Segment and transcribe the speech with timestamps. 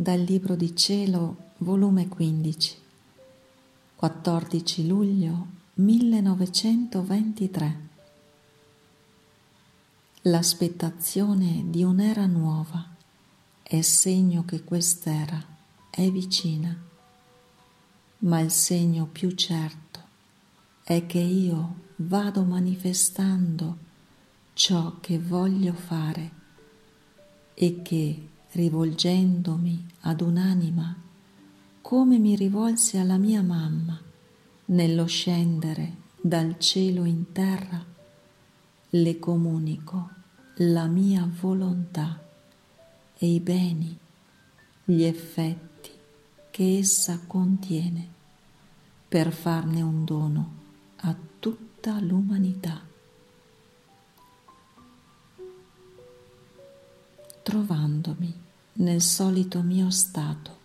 [0.00, 2.74] Dal Libro di Cielo, volume 15,
[3.96, 7.88] 14 luglio 1923.
[10.22, 12.82] L'aspettazione di un'era nuova
[13.62, 15.38] è segno che quest'era
[15.90, 16.74] è vicina,
[18.20, 20.00] ma il segno più certo
[20.82, 23.76] è che io vado manifestando
[24.54, 26.30] ciò che voglio fare
[27.52, 30.96] e che rivolgendomi ad un'anima
[31.80, 34.00] come mi rivolsi alla mia mamma
[34.66, 37.84] nello scendere dal cielo in terra,
[38.90, 40.10] le comunico
[40.62, 42.22] la mia volontà
[43.16, 43.98] e i beni,
[44.84, 45.90] gli effetti
[46.50, 48.08] che essa contiene
[49.08, 50.52] per farne un dono
[50.96, 52.89] a tutta l'umanità.
[57.50, 58.32] Trovandomi
[58.74, 60.58] nel solito mio stato.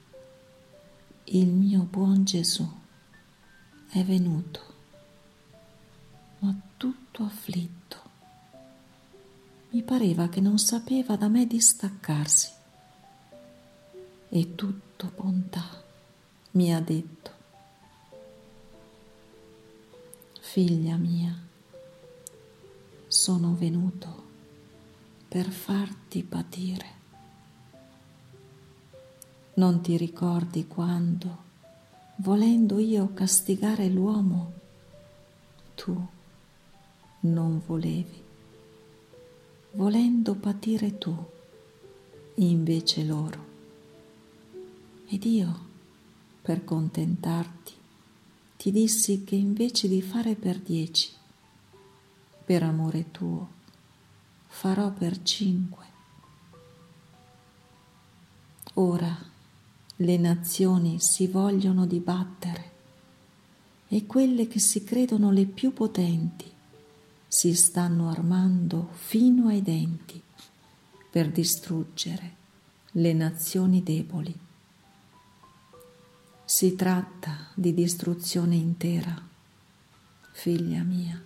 [1.23, 2.63] Il mio buon Gesù
[3.89, 4.59] è venuto,
[6.39, 7.97] ma tutto afflitto.
[9.71, 12.51] Mi pareva che non sapeva da me distaccarsi.
[14.29, 15.67] E tutto bontà
[16.51, 17.31] mi ha detto,
[20.39, 21.35] figlia mia,
[23.07, 24.24] sono venuto
[25.35, 26.85] per farti patire.
[29.55, 31.37] Non ti ricordi quando,
[32.19, 34.53] volendo io castigare l'uomo,
[35.75, 36.07] tu
[37.19, 38.23] non volevi,
[39.71, 41.13] volendo patire tu,
[42.35, 43.45] invece loro.
[45.07, 45.59] Ed io,
[46.41, 47.73] per contentarti,
[48.55, 51.11] ti dissi che invece di fare per dieci,
[52.45, 53.54] per amore tuo,
[54.55, 55.85] farò per cinque.
[58.75, 59.13] Ora
[59.97, 62.71] le nazioni si vogliono dibattere
[63.89, 66.49] e quelle che si credono le più potenti
[67.27, 70.21] si stanno armando fino ai denti
[71.11, 72.35] per distruggere
[72.91, 74.39] le nazioni deboli.
[76.45, 79.21] Si tratta di distruzione intera,
[80.31, 81.21] figlia mia.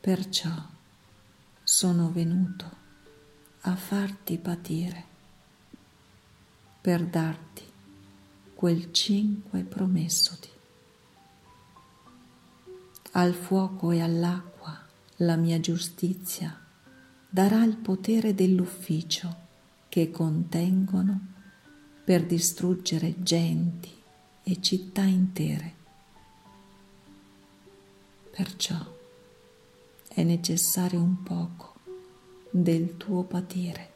[0.00, 0.76] Perciò
[1.78, 2.68] sono venuto
[3.60, 5.04] a farti patire
[6.80, 7.62] per darti
[8.52, 10.48] quel cinque promessoti.
[13.12, 14.76] Al fuoco e all'acqua
[15.18, 16.60] la mia giustizia
[17.28, 19.36] darà il potere dell'ufficio
[19.88, 21.20] che contengono
[22.02, 23.94] per distruggere genti
[24.42, 25.74] e città intere.
[28.32, 28.96] Perciò
[30.18, 31.74] è necessario un poco
[32.50, 33.92] del tuo patire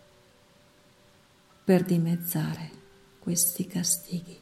[1.65, 2.71] per dimezzare
[3.19, 4.41] questi castighi.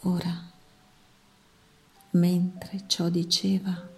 [0.00, 0.50] Ora,
[2.10, 3.88] mentre ciò diceva,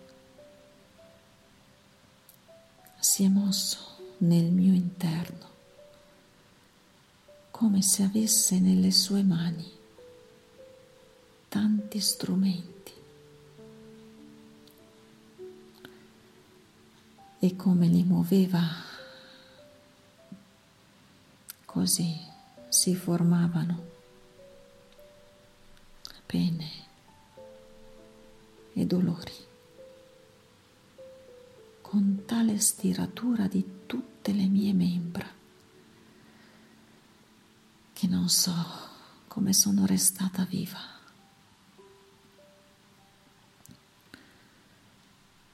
[3.01, 3.79] si è mosso
[4.19, 5.49] nel mio interno,
[7.51, 9.79] come se avesse nelle sue mani
[11.49, 12.70] tanti strumenti
[17.43, 18.61] e come li muoveva,
[21.65, 22.15] così
[22.69, 23.89] si formavano.
[26.27, 26.71] Pene
[28.75, 29.33] e dolori,
[31.81, 35.27] con tale stiratura di tutte le mie membra
[37.93, 38.55] che non so
[39.29, 40.79] come sono restata viva.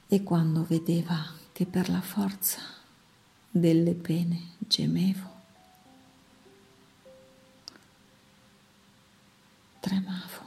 [0.07, 2.61] E quando vedeva che per la forza
[3.49, 5.41] delle pene gemevo.
[9.79, 10.45] Tremavo.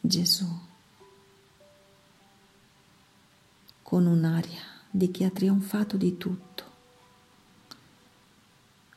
[0.00, 0.46] Gesù,
[3.82, 6.64] con un'aria di chi ha trionfato di tutto,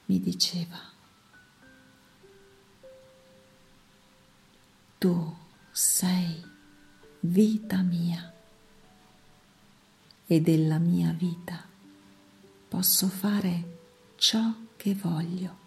[0.06, 0.80] mi diceva,
[4.98, 5.36] tu
[5.74, 6.54] sei
[7.26, 8.32] vita mia
[10.28, 11.64] e della mia vita
[12.68, 13.78] posso fare
[14.16, 15.64] ciò che voglio.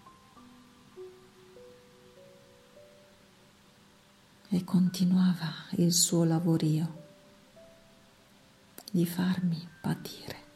[4.50, 7.06] E continuava il suo lavorio
[8.90, 10.46] di farmi patire.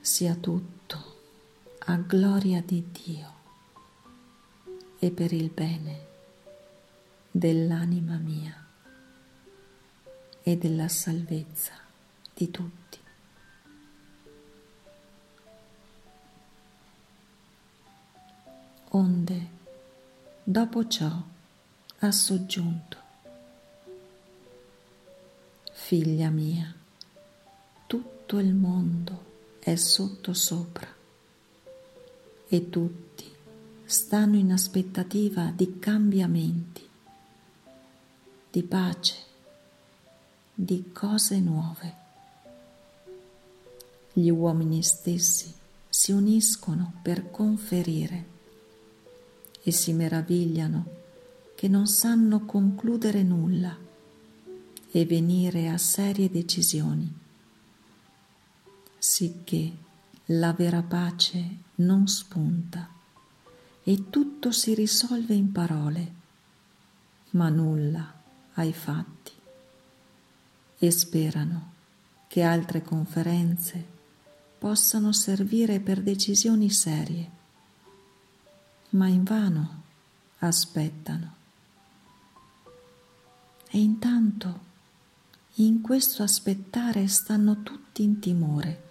[0.00, 1.16] Sia tutto
[1.80, 3.37] a gloria di Dio
[4.98, 6.06] e per il bene
[7.30, 8.66] dell'anima mia.
[10.48, 11.74] e della salvezza
[12.32, 12.98] di tutti.
[18.90, 19.48] Onde,
[20.42, 21.22] dopo ciò,
[21.98, 22.96] ha soggiunto,
[25.70, 26.74] Figlia mia,
[27.86, 29.24] tutto il mondo
[29.58, 30.88] è sotto sopra
[32.48, 33.36] e tutti
[33.88, 36.86] stanno in aspettativa di cambiamenti,
[38.50, 39.14] di pace,
[40.52, 41.94] di cose nuove.
[44.12, 45.50] Gli uomini stessi
[45.88, 48.26] si uniscono per conferire
[49.62, 50.96] e si meravigliano
[51.54, 53.74] che non sanno concludere nulla
[54.90, 57.10] e venire a serie decisioni,
[58.98, 59.72] sicché
[60.26, 62.96] la vera pace non spunta
[63.88, 66.12] e tutto si risolve in parole,
[67.30, 68.12] ma nulla
[68.52, 69.32] ai fatti.
[70.76, 71.72] E sperano
[72.26, 73.82] che altre conferenze
[74.58, 77.30] possano servire per decisioni serie,
[78.90, 79.82] ma invano
[80.40, 81.34] aspettano.
[83.70, 84.60] E intanto
[85.54, 88.82] in questo aspettare stanno tutti in timore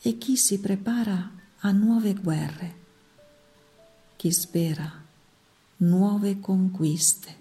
[0.00, 2.79] e chi si prepara a nuove guerre
[4.20, 5.02] chi spera
[5.78, 7.38] nuove conquiste.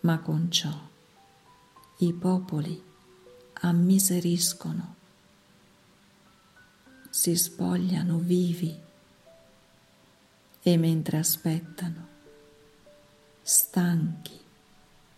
[0.00, 0.78] Ma con ciò
[2.00, 2.78] i popoli
[3.60, 4.94] ammiseriscono,
[7.08, 8.78] si spogliano vivi
[10.60, 12.08] e mentre aspettano,
[13.40, 14.38] stanchi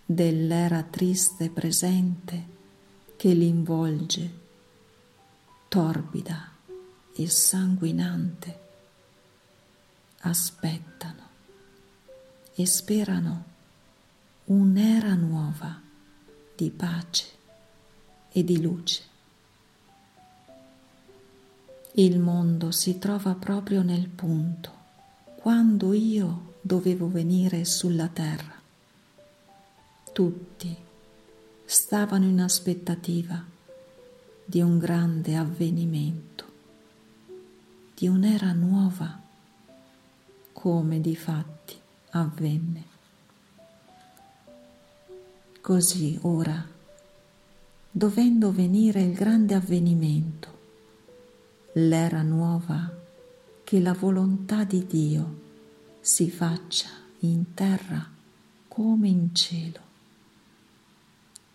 [0.06, 2.46] dell'era triste presente
[3.16, 4.30] che li involge,
[5.66, 6.52] torbida
[7.16, 8.68] e sanguinante,
[10.20, 11.28] aspettano
[12.54, 13.44] e sperano
[14.46, 15.80] un'era nuova
[16.54, 17.26] di pace
[18.30, 19.02] e di luce.
[21.92, 24.78] Il mondo si trova proprio nel punto
[25.36, 28.54] quando io dovevo venire sulla terra.
[30.12, 30.76] Tutti
[31.64, 33.42] stavano in aspettativa
[34.44, 36.44] di un grande avvenimento,
[37.94, 39.19] di un'era nuova
[40.60, 41.74] come di fatti
[42.10, 42.84] avvenne.
[45.62, 46.62] Così ora,
[47.90, 50.58] dovendo venire il grande avvenimento,
[51.72, 52.94] l'era nuova,
[53.64, 55.40] che la volontà di Dio
[56.00, 56.90] si faccia
[57.20, 58.06] in terra
[58.68, 59.80] come in cielo.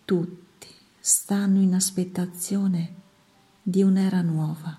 [0.04, 0.68] Tutti
[0.98, 2.94] stanno in aspettazione
[3.62, 4.76] di un'era nuova,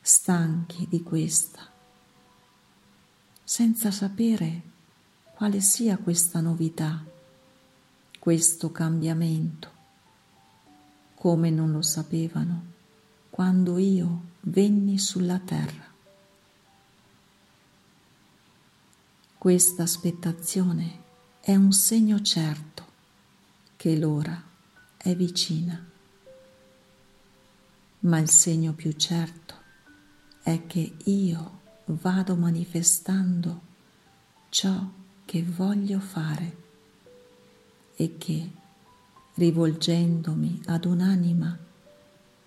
[0.00, 1.76] stanchi di questa
[3.48, 4.60] senza sapere
[5.34, 7.02] quale sia questa novità,
[8.18, 9.70] questo cambiamento,
[11.14, 12.64] come non lo sapevano
[13.30, 15.86] quando io venni sulla terra.
[19.38, 21.02] Questa aspettazione
[21.40, 22.86] è un segno certo
[23.76, 24.42] che l'ora
[24.94, 25.82] è vicina,
[28.00, 29.54] ma il segno più certo
[30.42, 33.60] è che io vado manifestando
[34.48, 34.88] ciò
[35.24, 36.56] che voglio fare
[37.96, 38.50] e che,
[39.34, 41.58] rivolgendomi ad un'anima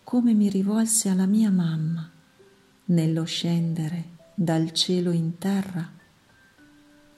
[0.04, 2.10] come mi rivolse alla mia mamma
[2.86, 5.90] nello scendere dal cielo in terra,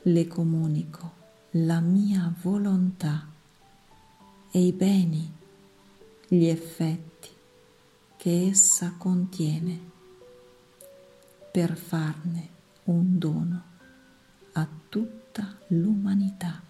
[0.03, 1.21] le comunico
[1.57, 3.27] la mia volontà
[4.49, 5.31] e i beni,
[6.27, 7.29] gli effetti
[8.17, 9.91] che essa contiene
[11.53, 12.49] per farne
[12.85, 13.63] un dono
[14.53, 16.62] a tutta l'umanità.